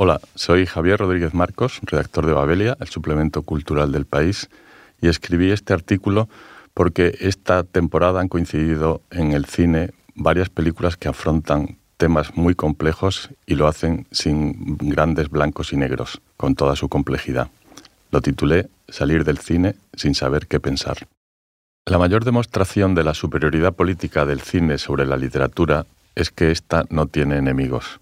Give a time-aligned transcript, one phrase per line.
[0.00, 4.48] Hola, soy Javier Rodríguez Marcos, redactor de Babelia, el suplemento cultural del país,
[5.00, 6.28] y escribí este artículo
[6.72, 13.30] porque esta temporada han coincidido en el cine varias películas que afrontan temas muy complejos
[13.44, 17.50] y lo hacen sin grandes blancos y negros, con toda su complejidad.
[18.12, 21.08] Lo titulé Salir del cine sin saber qué pensar.
[21.86, 26.84] La mayor demostración de la superioridad política del cine sobre la literatura es que ésta
[26.88, 27.98] no tiene enemigos,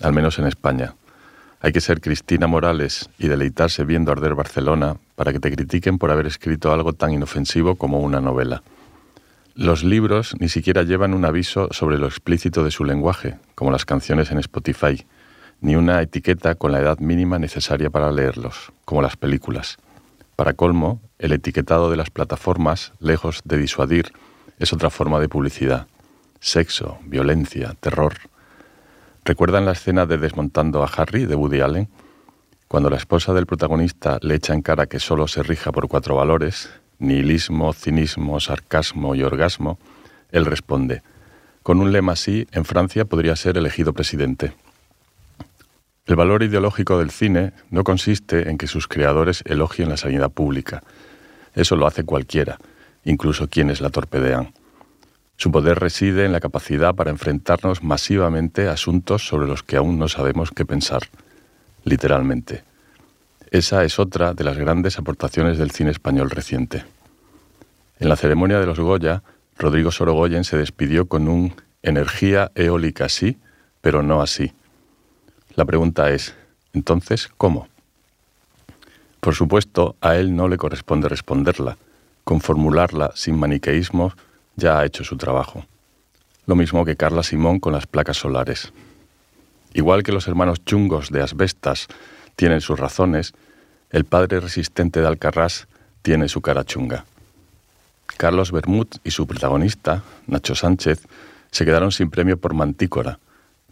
[0.00, 0.94] al menos en España.
[1.60, 6.10] Hay que ser Cristina Morales y deleitarse viendo arder Barcelona para que te critiquen por
[6.10, 8.62] haber escrito algo tan inofensivo como una novela.
[9.54, 13.86] Los libros ni siquiera llevan un aviso sobre lo explícito de su lenguaje, como las
[13.86, 15.06] canciones en Spotify,
[15.62, 19.78] ni una etiqueta con la edad mínima necesaria para leerlos, como las películas.
[20.36, 24.12] Para colmo, el etiquetado de las plataformas, lejos de disuadir,
[24.58, 25.86] es otra forma de publicidad.
[26.38, 28.14] Sexo, violencia, terror.
[29.26, 31.88] ¿Recuerdan la escena de Desmontando a Harry de Woody Allen?
[32.68, 36.14] Cuando la esposa del protagonista le echa en cara que solo se rija por cuatro
[36.14, 39.80] valores, nihilismo, cinismo, sarcasmo y orgasmo,
[40.30, 41.02] él responde,
[41.64, 44.52] con un lema así, en Francia podría ser elegido presidente.
[46.06, 50.84] El valor ideológico del cine no consiste en que sus creadores elogien la sanidad pública.
[51.52, 52.58] Eso lo hace cualquiera,
[53.04, 54.52] incluso quienes la torpedean.
[55.36, 59.98] Su poder reside en la capacidad para enfrentarnos masivamente a asuntos sobre los que aún
[59.98, 61.02] no sabemos qué pensar,
[61.84, 62.64] literalmente.
[63.50, 66.84] Esa es otra de las grandes aportaciones del cine español reciente.
[68.00, 69.22] En la ceremonia de los Goya,
[69.58, 73.38] Rodrigo Sorogoyen se despidió con un energía eólica sí,
[73.80, 74.52] pero no así.
[75.54, 76.34] La pregunta es,
[76.72, 77.68] entonces, ¿cómo?
[79.20, 81.78] Por supuesto, a él no le corresponde responderla.
[82.24, 84.14] Con formularla sin maniqueísmos
[84.56, 85.64] ya ha hecho su trabajo.
[86.46, 88.72] Lo mismo que Carla Simón con las placas solares.
[89.74, 91.88] Igual que los hermanos chungos de Asbestas
[92.34, 93.34] tienen sus razones,
[93.90, 95.68] el padre resistente de Alcarrás
[96.02, 97.04] tiene su cara chunga.
[98.16, 101.06] Carlos Bermud y su protagonista, Nacho Sánchez,
[101.50, 103.18] se quedaron sin premio por Mantícora,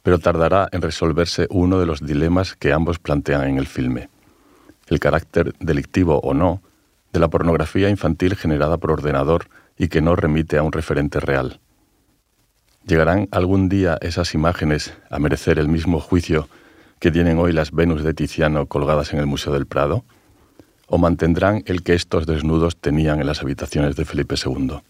[0.03, 4.09] pero tardará en resolverse uno de los dilemas que ambos plantean en el filme.
[4.89, 6.61] El carácter delictivo o no
[7.15, 9.47] de la pornografía infantil generada por ordenador
[9.79, 11.61] y que no remite a un referente real.
[12.85, 16.49] ¿Llegarán algún día esas imágenes a merecer el mismo juicio
[16.99, 20.05] que tienen hoy las Venus de Tiziano colgadas en el Museo del Prado?
[20.89, 24.81] ¿O mantendrán el que estos desnudos tenían en las habitaciones de Felipe II?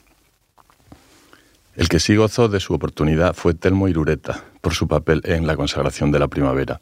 [1.76, 5.56] El que sí gozó de su oportunidad fue Telmo Irureta, por su papel en La
[5.56, 6.80] consagración de la primavera.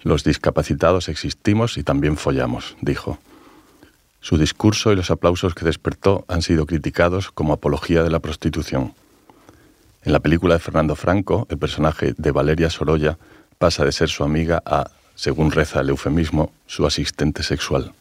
[0.00, 3.18] Los discapacitados existimos y también follamos, dijo.
[4.20, 8.94] Su discurso y los aplausos que despertó han sido criticados como apología de la prostitución.
[10.02, 13.18] En la película de Fernando Franco, el personaje de Valeria Sorolla
[13.58, 17.92] pasa de ser su amiga a, según reza el eufemismo, su asistente sexual.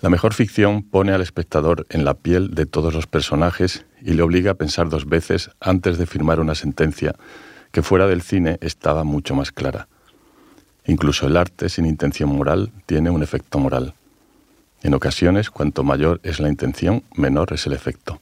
[0.00, 4.22] La mejor ficción pone al espectador en la piel de todos los personajes y le
[4.22, 7.16] obliga a pensar dos veces antes de firmar una sentencia
[7.72, 9.88] que fuera del cine estaba mucho más clara.
[10.86, 13.94] Incluso el arte sin intención moral tiene un efecto moral.
[14.82, 18.20] En ocasiones, cuanto mayor es la intención, menor es el efecto.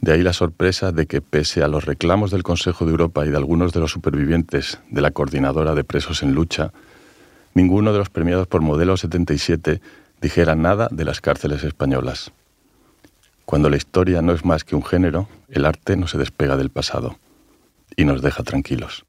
[0.00, 3.30] De ahí la sorpresa de que, pese a los reclamos del Consejo de Europa y
[3.30, 6.72] de algunos de los supervivientes de la Coordinadora de Presos en Lucha,
[7.54, 9.80] ninguno de los premiados por Modelo 77
[10.20, 12.32] dijera nada de las cárceles españolas.
[13.46, 16.68] Cuando la historia no es más que un género, el arte no se despega del
[16.68, 17.16] pasado
[17.96, 19.06] y nos deja tranquilos.